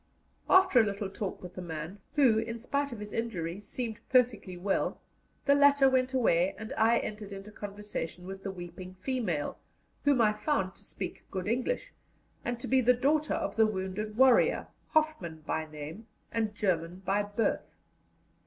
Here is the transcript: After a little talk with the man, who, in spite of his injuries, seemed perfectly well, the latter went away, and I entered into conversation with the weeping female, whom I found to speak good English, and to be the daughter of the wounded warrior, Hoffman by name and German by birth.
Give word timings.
After 0.49 0.79
a 0.79 0.83
little 0.83 1.11
talk 1.11 1.43
with 1.43 1.53
the 1.53 1.61
man, 1.61 1.99
who, 2.15 2.39
in 2.39 2.57
spite 2.57 2.91
of 2.91 2.99
his 2.99 3.13
injuries, 3.13 3.67
seemed 3.67 3.99
perfectly 4.09 4.57
well, 4.57 4.99
the 5.45 5.53
latter 5.53 5.87
went 5.87 6.11
away, 6.11 6.55
and 6.57 6.73
I 6.75 6.97
entered 6.97 7.31
into 7.31 7.51
conversation 7.51 8.25
with 8.25 8.41
the 8.41 8.49
weeping 8.49 8.95
female, 8.95 9.59
whom 10.03 10.19
I 10.19 10.33
found 10.33 10.73
to 10.73 10.81
speak 10.83 11.23
good 11.29 11.47
English, 11.47 11.93
and 12.43 12.59
to 12.61 12.67
be 12.67 12.81
the 12.81 12.95
daughter 12.95 13.35
of 13.35 13.57
the 13.57 13.67
wounded 13.67 14.17
warrior, 14.17 14.69
Hoffman 14.87 15.43
by 15.45 15.67
name 15.67 16.07
and 16.31 16.55
German 16.55 17.03
by 17.05 17.21
birth. 17.21 17.75